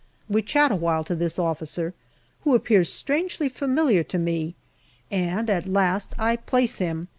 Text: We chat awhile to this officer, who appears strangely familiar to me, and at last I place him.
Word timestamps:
We 0.27 0.41
chat 0.41 0.71
awhile 0.71 1.03
to 1.03 1.15
this 1.15 1.37
officer, 1.37 1.93
who 2.39 2.55
appears 2.55 2.91
strangely 2.91 3.47
familiar 3.49 4.01
to 4.05 4.17
me, 4.17 4.55
and 5.11 5.47
at 5.47 5.67
last 5.67 6.15
I 6.17 6.37
place 6.37 6.79
him. 6.79 7.07